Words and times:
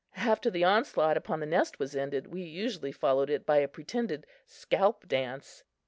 After 0.15 0.49
the 0.49 0.63
onslaught 0.63 1.15
upon 1.15 1.41
the 1.41 1.45
nest 1.45 1.77
was 1.77 1.95
ended, 1.95 2.25
we 2.33 2.41
usually 2.41 2.91
followed 2.91 3.29
it 3.29 3.45
by 3.45 3.57
a 3.57 3.67
pretended 3.67 4.25
scalp 4.47 5.07
dance. 5.07 5.63